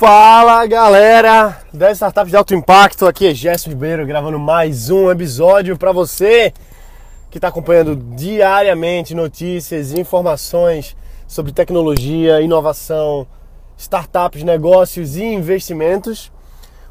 [0.00, 5.76] Fala galera das startups de alto impacto, aqui é Gerson Ribeiro gravando mais um episódio
[5.76, 6.54] para você
[7.30, 10.96] que está acompanhando diariamente notícias e informações
[11.28, 13.26] sobre tecnologia, inovação,
[13.76, 16.32] startups, negócios e investimentos.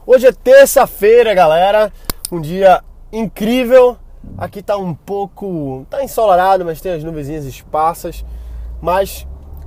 [0.06, 1.92] Hoje é terça-feira, galera,
[2.32, 3.98] um dia incrível.
[4.38, 8.24] Aqui está um pouco, tá ensolarado, mas tem as nuvenzinhas esparsas,
[8.80, 9.26] mas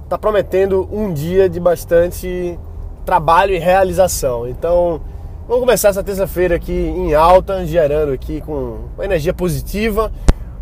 [0.09, 2.57] tá prometendo um dia de bastante
[3.05, 4.49] trabalho e realização.
[4.49, 5.01] Então,
[5.47, 10.13] vamos começar essa terça-feira aqui em alta, gerando aqui com uma energia positiva.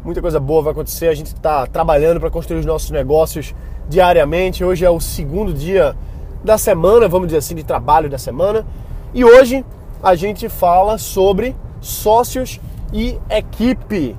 [0.04, 1.08] Muita coisa boa vai acontecer.
[1.08, 3.54] A gente está trabalhando para construir os nossos negócios
[3.88, 4.64] diariamente.
[4.64, 5.94] Hoje é o segundo dia
[6.42, 8.64] da semana, vamos dizer assim, de trabalho da semana.
[9.12, 9.64] E hoje
[10.02, 12.58] a gente fala sobre sócios
[12.92, 14.16] e equipe.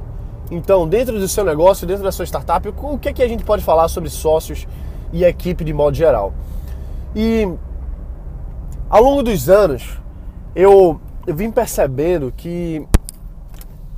[0.51, 3.43] Então, dentro do seu negócio, dentro da sua startup, o que, é que a gente
[3.43, 4.67] pode falar sobre sócios
[5.12, 6.34] e equipe de modo geral?
[7.15, 7.48] E
[8.91, 9.98] ao longo dos anos,
[10.54, 12.85] eu, vim percebendo que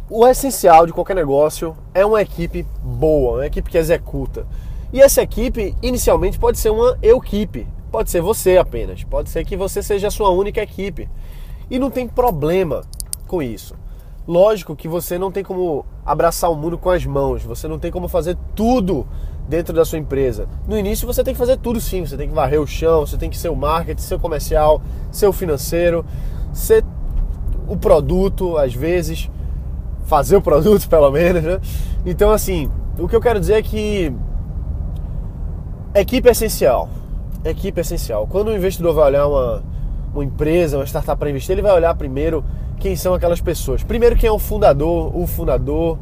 [0.07, 4.45] o essencial de qualquer negócio é uma equipe boa, uma equipe que executa.
[4.93, 9.57] E essa equipe, inicialmente, pode ser uma equipe, pode ser você apenas, pode ser que
[9.57, 11.09] você seja a sua única equipe.
[11.71, 12.81] E não tem problema
[13.27, 13.73] com isso.
[14.27, 17.91] Lógico que você não tem como abraçar o mundo com as mãos, você não tem
[17.91, 19.07] como fazer tudo
[19.47, 20.47] dentro da sua empresa.
[20.67, 23.17] No início você tem que fazer tudo sim, você tem que varrer o chão, você
[23.17, 26.05] tem que ser o marketing, o comercial, ser o financeiro,
[26.53, 26.83] ser
[27.67, 29.29] o produto, às vezes,
[30.05, 31.59] fazer o produto pelo menos, né?
[32.05, 34.13] Então assim, o que eu quero dizer é que
[35.93, 36.89] equipe é essencial.
[37.43, 38.27] Equipe é essencial.
[38.27, 39.63] Quando o investidor vai olhar uma,
[40.13, 42.43] uma empresa, uma startup para investir, ele vai olhar primeiro
[42.79, 43.83] quem são aquelas pessoas.
[43.83, 45.97] Primeiro quem é o fundador, o fundador,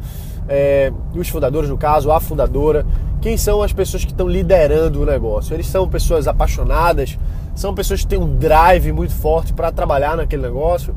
[0.47, 2.85] é, os fundadores no caso, a fundadora,
[3.21, 5.53] quem são as pessoas que estão liderando o negócio.
[5.53, 7.17] Eles são pessoas apaixonadas,
[7.55, 10.95] são pessoas que têm um drive muito forte para trabalhar naquele negócio.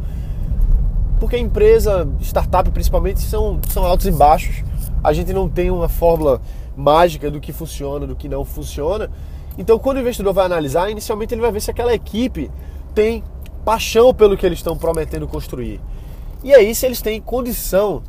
[1.20, 4.64] Porque a empresa, startup principalmente, são, são altos e baixos.
[5.02, 6.40] A gente não tem uma fórmula
[6.74, 9.11] mágica do que funciona, do que não funciona.
[9.58, 12.51] Então, quando o investidor vai analisar, inicialmente ele vai ver se aquela equipe
[12.95, 13.23] tem
[13.64, 15.80] paixão pelo que eles estão prometendo construir.
[16.42, 18.02] E aí, se eles têm condição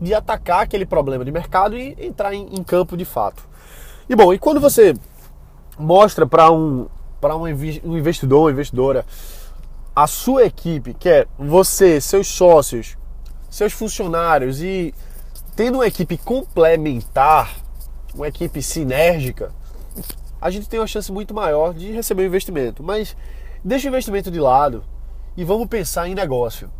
[0.00, 3.42] de atacar aquele problema de mercado e entrar em, em campo de fato.
[4.08, 4.94] E bom, e quando você
[5.78, 6.88] mostra para um,
[7.20, 9.04] para um investidor ou investidora
[9.94, 12.96] a sua equipe, que é você, seus sócios,
[13.50, 14.94] seus funcionários e
[15.56, 17.56] tendo uma equipe complementar,
[18.14, 19.52] uma equipe sinérgica,
[20.40, 22.82] a gente tem uma chance muito maior de receber um investimento.
[22.82, 23.16] Mas
[23.64, 24.84] deixa o investimento de lado
[25.36, 26.70] e vamos pensar em negócio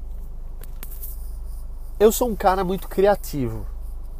[1.98, 3.66] eu sou um cara muito criativo.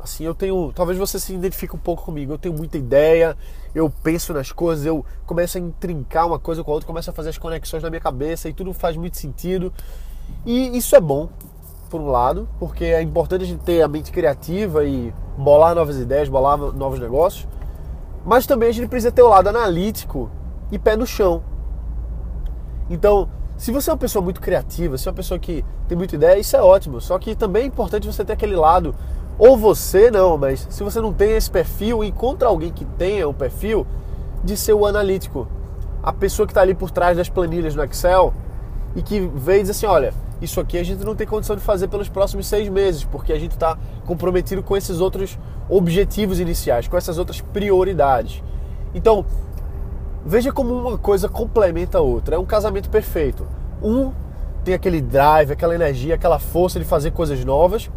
[0.01, 0.73] Assim, eu tenho.
[0.73, 2.33] Talvez você se identifique um pouco comigo.
[2.33, 3.37] Eu tenho muita ideia,
[3.75, 7.13] eu penso nas coisas, eu começo a intrincar uma coisa com a outra, começo a
[7.13, 9.73] fazer as conexões na minha cabeça e tudo faz muito sentido.
[10.47, 11.29] E isso é bom,
[11.91, 15.99] por um lado, porque é importante a gente ter a mente criativa e bolar novas
[15.99, 17.49] ideias, bolar novos negócios.
[18.25, 20.31] Mas também a gente precisa ter o lado analítico
[20.71, 21.43] e pé no chão.
[22.91, 26.15] Então, se você é uma pessoa muito criativa, se é uma pessoa que tem muita
[26.15, 27.01] ideia, isso é ótimo.
[27.01, 28.95] Só que também é importante você ter aquele lado,
[29.37, 33.35] ou você não, mas se você não tem esse perfil, encontra alguém que tenha o
[33.35, 33.85] perfil
[34.45, 35.49] de ser o analítico.
[36.01, 38.33] A pessoa que está ali por trás das planilhas no Excel
[38.95, 41.63] e que vê e diz assim: olha, isso aqui a gente não tem condição de
[41.63, 43.77] fazer pelos próximos seis meses, porque a gente está
[44.07, 45.37] comprometido com esses outros
[45.69, 48.41] objetivos iniciais, com essas outras prioridades.
[48.95, 49.27] Então,
[50.29, 52.37] Veja como uma coisa complementa a outra.
[52.37, 53.47] É um casamento perfeito.
[53.83, 54.13] Um
[54.63, 57.91] tem aquele drive, aquela energia, aquela força de fazer coisas novas.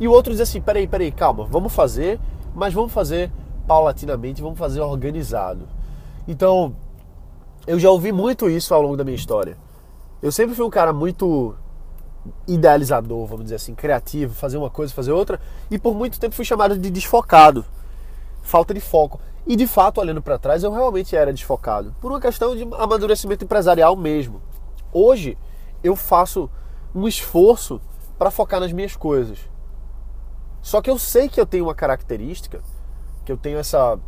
[0.00, 2.18] E o outro diz assim: peraí, peraí, calma, vamos fazer,
[2.54, 3.30] mas vamos fazer
[3.68, 5.68] paulatinamente, vamos fazer organizado.
[6.26, 6.74] Então,
[7.66, 9.58] eu já ouvi muito isso ao longo da minha história.
[10.22, 11.54] Eu sempre fui um cara muito
[12.48, 15.38] idealizador, vamos dizer assim, criativo, fazer uma coisa, fazer outra,
[15.70, 17.66] e por muito tempo fui chamado de desfocado.
[18.40, 19.20] Falta de foco.
[19.46, 21.94] E de fato, olhando para trás, eu realmente era desfocado.
[22.00, 24.42] Por uma questão de amadurecimento empresarial mesmo.
[24.92, 25.38] Hoje,
[25.84, 26.50] eu faço
[26.94, 27.80] um esforço
[28.18, 29.38] para focar nas minhas coisas.
[30.60, 32.60] Só que eu sei que eu tenho uma característica,
[33.24, 33.98] que eu tenho essa,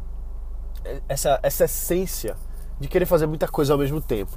[1.09, 2.37] essa, essa essência
[2.81, 4.37] de querer fazer muita coisa ao mesmo tempo.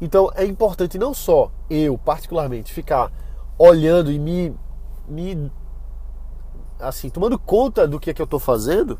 [0.00, 3.12] Então é importante não só eu, particularmente, ficar
[3.58, 4.56] olhando e me,
[5.06, 5.52] me
[6.78, 8.98] assim, tomando conta do que é que eu estou fazendo,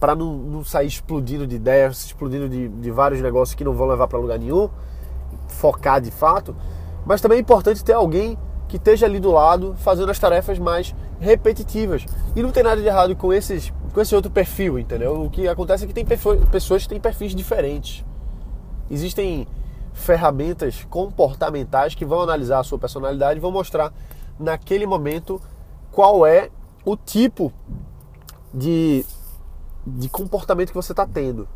[0.00, 3.86] para não, não, sair explodindo de ideias, explodindo de, de vários negócios que não vão
[3.86, 4.70] levar para lugar nenhum,
[5.46, 6.56] focar de fato.
[7.04, 10.94] Mas também é importante ter alguém que esteja ali do lado fazendo as tarefas mais
[11.20, 12.06] repetitivas.
[12.34, 15.22] E não tem nada de errado com, esses, com esse outro perfil, entendeu?
[15.22, 18.04] O que acontece é que tem pessoas que têm perfis diferentes.
[18.90, 19.46] Existem
[19.92, 23.92] ferramentas comportamentais que vão analisar a sua personalidade e vão mostrar
[24.38, 25.40] naquele momento
[25.90, 26.48] qual é
[26.84, 27.52] o tipo
[28.54, 29.04] de,
[29.86, 31.48] de comportamento que você está tendo.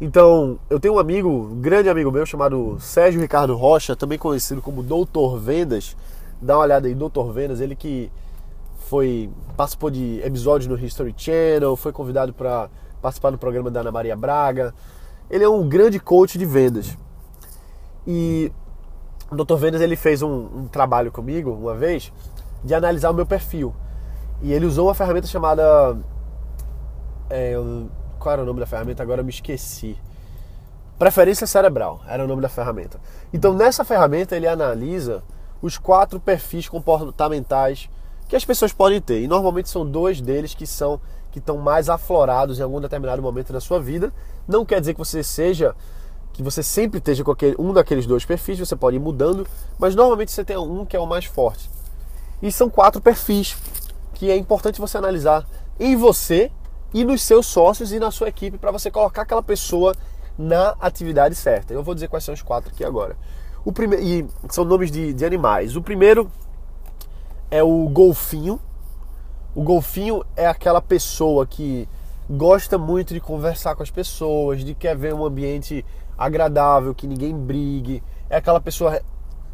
[0.00, 4.60] Então, eu tenho um amigo, um grande amigo meu, chamado Sérgio Ricardo Rocha, também conhecido
[4.60, 5.96] como Doutor Vendas.
[6.40, 8.10] Dá uma olhada aí, Doutor Vendas, ele que
[8.86, 12.68] foi participou de episódios no History Channel, foi convidado para
[13.00, 14.74] participar do programa da Ana Maria Braga.
[15.30, 16.96] Ele é um grande coach de vendas.
[18.06, 18.52] E
[19.30, 19.56] o Dr.
[19.56, 22.12] Vendas ele fez um, um trabalho comigo uma vez
[22.62, 23.74] de analisar o meu perfil.
[24.42, 25.98] E ele usou uma ferramenta chamada.
[27.28, 27.54] É,
[28.18, 29.02] qual era o nome da ferramenta?
[29.02, 29.96] Agora eu me esqueci.
[30.98, 32.98] Preferência cerebral era o nome da ferramenta.
[33.32, 35.22] Então nessa ferramenta ele analisa
[35.60, 37.88] os quatro perfis comportamentais
[38.28, 39.20] que as pessoas podem ter.
[39.20, 41.00] E normalmente são dois deles que são
[41.30, 44.10] que estão mais aflorados em algum determinado momento da sua vida.
[44.48, 45.74] Não quer dizer que você seja
[46.32, 49.46] que você sempre esteja com aquele, um daqueles dois perfis, você pode ir mudando,
[49.78, 51.70] mas normalmente você tem um que é o mais forte.
[52.42, 53.56] E são quatro perfis
[54.14, 55.46] que é importante você analisar
[55.78, 56.50] em você
[56.92, 59.94] e nos seus sócios e na sua equipe para você colocar aquela pessoa
[60.38, 61.72] na atividade certa.
[61.72, 63.16] Eu vou dizer quais são os quatro aqui agora.
[63.64, 65.76] O primeiro e são nomes de, de animais.
[65.76, 66.30] O primeiro
[67.50, 68.60] é o golfinho.
[69.54, 71.88] O golfinho é aquela pessoa que
[72.28, 75.84] gosta muito de conversar com as pessoas, de quer ver um ambiente
[76.18, 78.02] agradável, que ninguém brigue.
[78.28, 79.00] É aquela pessoa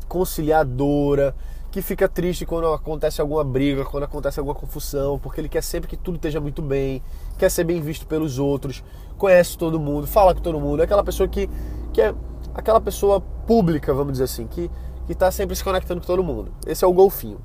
[0.08, 1.34] conciliadora,
[1.72, 5.88] que fica triste quando acontece alguma briga, quando acontece alguma confusão, porque ele quer sempre
[5.88, 7.02] que tudo esteja muito bem,
[7.38, 8.84] quer ser bem visto pelos outros,
[9.16, 10.82] conhece todo mundo, fala com todo mundo.
[10.82, 11.48] É aquela pessoa que,
[11.90, 12.14] que é
[12.54, 14.70] aquela pessoa pública, vamos dizer assim, que
[15.08, 16.52] está sempre se conectando com todo mundo.
[16.66, 17.40] Esse é o golfinho.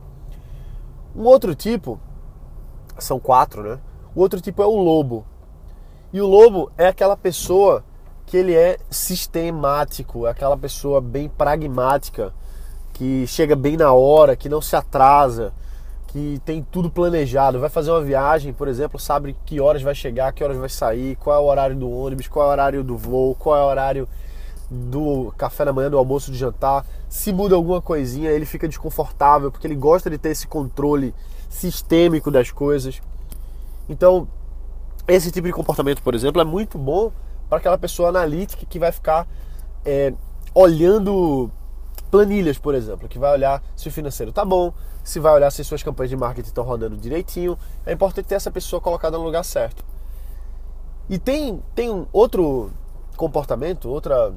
[1.15, 1.97] Um outro tipo,
[3.00, 3.79] são quatro, né?
[4.13, 5.25] O outro tipo é o lobo.
[6.12, 7.81] E o lobo é aquela pessoa
[8.25, 12.33] que ele é sistemático, aquela pessoa bem pragmática,
[12.98, 15.54] que chega bem na hora, que não se atrasa,
[16.08, 17.60] que tem tudo planejado.
[17.60, 21.16] Vai fazer uma viagem, por exemplo, sabe que horas vai chegar, que horas vai sair,
[21.18, 23.68] qual é o horário do ônibus, qual é o horário do voo, qual é o
[23.68, 24.10] horário
[24.70, 26.86] do café da manhã, do almoço, do jantar.
[27.08, 31.14] Se muda alguma coisinha, ele fica desconfortável, porque ele gosta de ter esse controle
[31.50, 33.00] sistêmico das coisas.
[33.88, 34.28] Então,
[35.08, 37.12] esse tipo de comportamento, por exemplo, é muito bom
[37.48, 39.28] para aquela pessoa analítica que vai ficar
[39.86, 40.14] é,
[40.54, 41.52] olhando
[42.09, 44.74] planilhas, por exemplo, que vai olhar se o financeiro está bom,
[45.04, 47.57] se vai olhar se suas campanhas de marketing estão rodando direitinho.
[47.86, 49.83] É importante ter essa pessoa colocada no lugar certo.
[51.09, 52.71] E tem, tem um outro
[53.15, 54.33] comportamento, outra,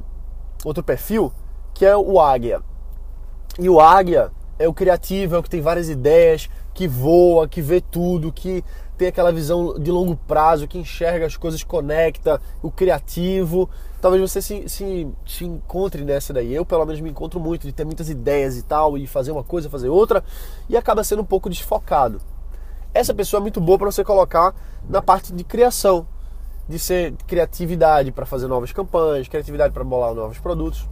[0.65, 1.33] outro perfil,
[1.75, 2.63] que é o águia.
[3.59, 7.61] E o águia é o criativo, é o que tem várias ideias, que voa, que
[7.61, 8.65] vê tudo, que
[9.01, 13.67] tem aquela visão de longo prazo, que enxerga as coisas, conecta, o criativo.
[13.99, 16.55] Talvez você se, se, se encontre nessa daí.
[16.55, 19.43] Eu, pelo menos, me encontro muito de ter muitas ideias e tal, e fazer uma
[19.43, 20.23] coisa, fazer outra,
[20.69, 22.21] e acaba sendo um pouco desfocado.
[22.93, 24.55] Essa pessoa é muito boa para você colocar
[24.87, 26.07] na parte de criação,
[26.69, 30.87] de ser criatividade para fazer novas campanhas, criatividade para bolar novos produtos.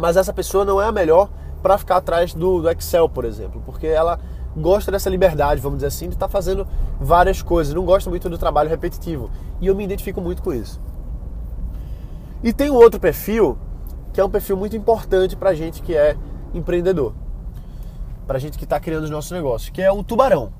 [0.00, 1.28] Mas essa pessoa não é a melhor
[1.62, 4.18] para ficar atrás do, do Excel, por exemplo, porque ela
[4.58, 6.66] gosta dessa liberdade, vamos dizer assim, de estar tá fazendo
[7.00, 9.30] várias coisas, não gosta muito do trabalho repetitivo.
[9.60, 10.80] E eu me identifico muito com isso.
[12.42, 13.58] E tem um outro perfil,
[14.12, 16.16] que é um perfil muito importante para gente que é
[16.54, 17.14] empreendedor,
[18.26, 20.52] para gente que está criando os nossos negócios, que é o tubarão.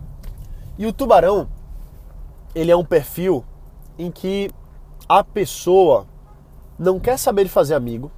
[0.76, 1.48] E o tubarão,
[2.54, 3.44] ele é um perfil
[3.98, 4.50] em que
[5.08, 6.06] a pessoa
[6.78, 8.10] não quer saber de fazer amigo,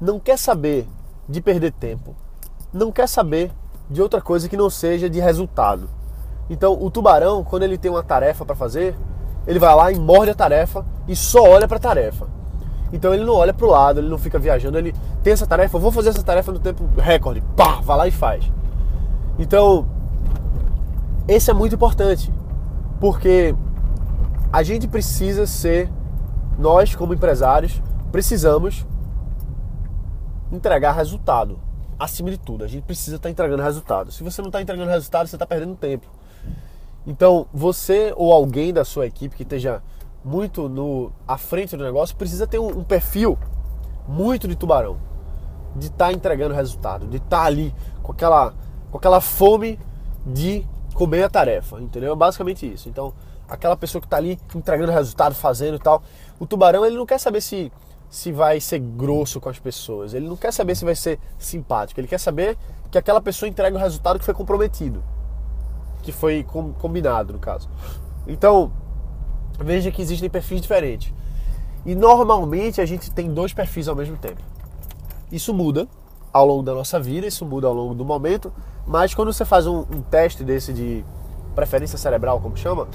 [0.00, 0.86] não quer saber
[1.28, 2.14] de perder tempo,
[2.72, 3.50] não quer saber
[3.88, 5.88] de outra coisa que não seja de resultado.
[6.48, 8.94] Então, o tubarão, quando ele tem uma tarefa para fazer,
[9.46, 12.26] ele vai lá e morde a tarefa e só olha para a tarefa.
[12.92, 15.78] Então ele não olha para o lado, ele não fica viajando, ele tem essa tarefa,
[15.78, 18.50] vou fazer essa tarefa no tempo recorde, pá, vai lá e faz.
[19.38, 19.86] Então,
[21.26, 22.32] esse é muito importante,
[23.00, 23.54] porque
[24.52, 25.90] a gente precisa ser,
[26.58, 28.86] nós como empresários, precisamos
[30.52, 31.58] entregar resultado
[31.98, 32.64] acima de tudo.
[32.64, 34.12] A gente precisa estar tá entregando resultado.
[34.12, 36.06] Se você não está entregando resultado, você está perdendo tempo.
[37.06, 39.82] Então, você ou alguém da sua equipe que esteja
[40.24, 43.38] muito no à frente do negócio precisa ter um, um perfil
[44.08, 44.98] muito de tubarão,
[45.76, 47.72] de estar tá entregando resultado, de estar tá ali
[48.02, 48.52] com aquela
[48.90, 49.78] com aquela fome
[50.24, 52.12] de comer a tarefa, entendeu?
[52.12, 52.88] É basicamente isso.
[52.88, 53.12] Então,
[53.48, 56.02] aquela pessoa que está ali entregando resultado, fazendo e tal.
[56.38, 57.70] O tubarão ele não quer saber se
[58.16, 60.14] se vai ser grosso com as pessoas.
[60.14, 62.00] Ele não quer saber se vai ser simpático.
[62.00, 62.56] Ele quer saber
[62.90, 65.04] que aquela pessoa entrega o resultado que foi comprometido,
[66.02, 67.68] que foi com, combinado, no caso.
[68.26, 68.72] Então,
[69.60, 71.12] veja que existem perfis diferentes.
[71.84, 74.40] E normalmente a gente tem dois perfis ao mesmo tempo.
[75.30, 75.86] Isso muda
[76.32, 78.50] ao longo da nossa vida, isso muda ao longo do momento,
[78.86, 81.04] mas quando você faz um, um teste desse de
[81.54, 82.88] preferência cerebral, como chama,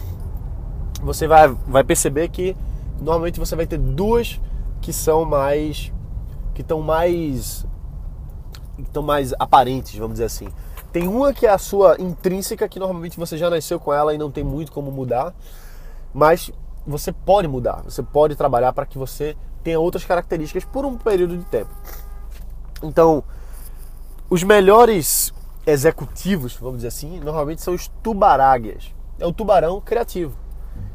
[0.99, 2.57] você vai, vai perceber que
[2.99, 4.39] normalmente você vai ter duas
[4.81, 5.93] que são mais
[6.53, 7.65] que estão mais
[8.77, 10.47] estão mais aparentes, vamos dizer assim.
[10.91, 14.17] Tem uma que é a sua intrínseca, que normalmente você já nasceu com ela e
[14.17, 15.33] não tem muito como mudar,
[16.13, 16.51] mas
[16.85, 21.37] você pode mudar, você pode trabalhar para que você tenha outras características por um período
[21.37, 21.69] de tempo.
[22.83, 23.23] Então,
[24.29, 25.31] os melhores
[25.65, 28.93] executivos, vamos dizer assim, normalmente são os tubaráguias.
[29.19, 30.35] É o tubarão criativo.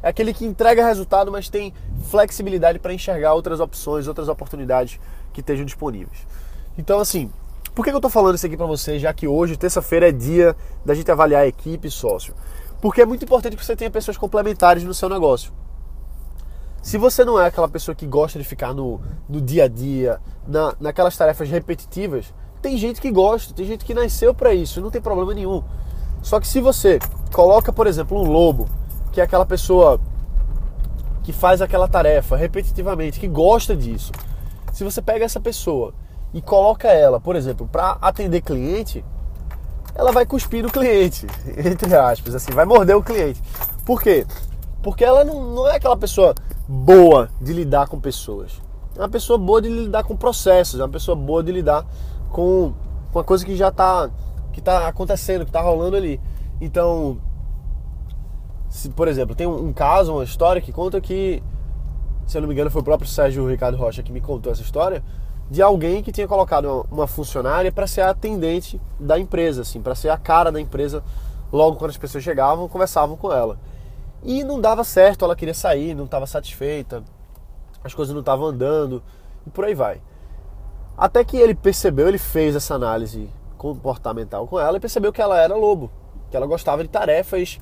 [0.02, 1.72] É aquele que entrega resultado, mas tem
[2.10, 5.00] flexibilidade para enxergar outras opções, outras oportunidades
[5.32, 6.26] que estejam disponíveis.
[6.78, 7.30] Então, assim,
[7.74, 10.56] por que eu estou falando isso aqui para vocês, já que hoje, terça-feira, é dia
[10.84, 12.34] da gente avaliar a equipe e sócio?
[12.80, 15.52] Porque é muito importante que você tenha pessoas complementares no seu negócio.
[16.80, 20.20] Se você não é aquela pessoa que gosta de ficar no, no dia a dia,
[20.46, 24.90] na, naquelas tarefas repetitivas, tem gente que gosta, tem gente que nasceu para isso, não
[24.90, 25.62] tem problema nenhum.
[26.22, 26.98] Só que se você
[27.32, 28.68] coloca, por exemplo, um lobo,
[29.16, 29.98] que é aquela pessoa
[31.22, 34.12] que faz aquela tarefa repetitivamente, que gosta disso,
[34.74, 35.94] se você pega essa pessoa
[36.34, 39.02] e coloca ela, por exemplo, para atender cliente,
[39.94, 41.26] ela vai cuspir no cliente,
[41.64, 43.42] entre aspas, assim, vai morder o cliente.
[43.86, 44.26] Por quê?
[44.82, 46.34] Porque ela não, não é aquela pessoa
[46.68, 48.60] boa de lidar com pessoas.
[48.94, 51.86] É uma pessoa boa de lidar com processos, é uma pessoa boa de lidar
[52.28, 52.74] com,
[53.10, 54.10] com a coisa que já está
[54.52, 56.20] que tá acontecendo, que está rolando ali.
[56.60, 57.16] Então,
[58.68, 61.42] se, por exemplo, tem um, um, caso, uma história que conta que,
[62.26, 64.62] se eu não me engano, foi o próprio Sérgio Ricardo Rocha que me contou essa
[64.62, 65.02] história,
[65.50, 69.94] de alguém que tinha colocado uma, funcionária para ser a atendente da empresa, assim, para
[69.94, 71.02] ser a cara da empresa
[71.52, 73.58] logo quando as pessoas chegavam, conversavam com ela.
[74.24, 77.04] E não dava certo, ela queria sair, não estava satisfeita,
[77.84, 79.02] as coisas não estavam andando
[79.46, 80.00] e por aí vai.
[80.98, 85.38] Até que ele percebeu, ele fez essa análise comportamental com ela e percebeu que ela
[85.38, 85.90] era lobo,
[86.30, 87.60] que ela gostava de tarefas,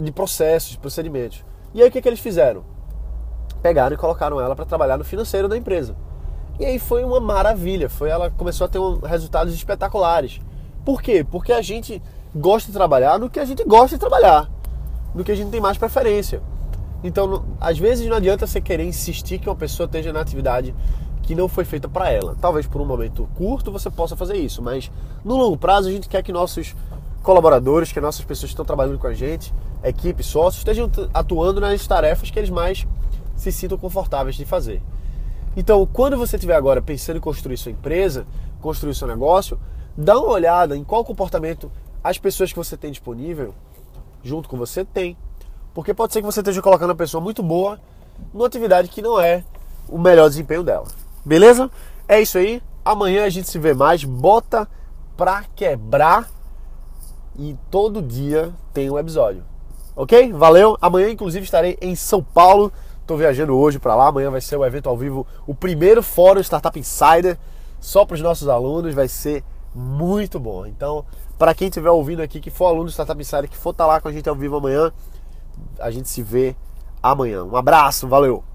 [0.00, 1.44] de processos, de procedimentos.
[1.72, 2.64] E aí o que, que eles fizeram?
[3.62, 5.96] Pegaram e colocaram ela para trabalhar no financeiro da empresa.
[6.58, 10.40] E aí foi uma maravilha, foi ela começou a ter um, resultados espetaculares.
[10.84, 11.26] Por quê?
[11.28, 12.00] Porque a gente
[12.34, 14.48] gosta de trabalhar no que a gente gosta de trabalhar
[15.14, 16.42] do que a gente tem mais preferência.
[17.02, 20.74] Então, às vezes não adianta você querer insistir que uma pessoa esteja na atividade
[21.22, 22.36] que não foi feita para ela.
[22.40, 24.90] Talvez por um momento curto você possa fazer isso, mas
[25.24, 26.74] no longo prazo a gente quer que nossos
[27.24, 29.52] colaboradores, que nossas pessoas que estão trabalhando com a gente,
[29.82, 32.86] equipe, sócios, estejam atuando nas tarefas que eles mais
[33.34, 34.80] se sintam confortáveis de fazer.
[35.56, 38.26] Então, quando você estiver agora pensando em construir sua empresa,
[38.60, 39.58] construir seu negócio,
[39.96, 41.70] dá uma olhada em qual comportamento
[42.02, 43.54] as pessoas que você tem disponível
[44.22, 45.16] junto com você tem.
[45.72, 47.80] Porque pode ser que você esteja colocando uma pessoa muito boa
[48.32, 49.42] numa atividade que não é
[49.88, 50.86] o melhor desempenho dela.
[51.24, 51.70] Beleza?
[52.06, 52.62] É isso aí.
[52.84, 54.04] Amanhã a gente se vê mais.
[54.04, 54.68] Bota
[55.16, 56.28] pra quebrar.
[57.36, 59.42] E todo dia tem um episódio.
[59.96, 60.32] Ok?
[60.32, 60.76] Valeu.
[60.80, 62.72] Amanhã, inclusive, estarei em São Paulo.
[63.00, 64.08] Estou viajando hoje para lá.
[64.08, 67.38] Amanhã vai ser o evento ao vivo, o primeiro fórum Startup Insider,
[67.80, 68.94] só para os nossos alunos.
[68.94, 70.64] Vai ser muito bom.
[70.64, 71.04] Então,
[71.38, 73.88] para quem estiver ouvindo aqui, que for aluno do Startup Insider, que for estar tá
[73.88, 74.92] lá com a gente ao vivo amanhã,
[75.78, 76.54] a gente se vê
[77.02, 77.44] amanhã.
[77.44, 78.53] Um abraço, valeu!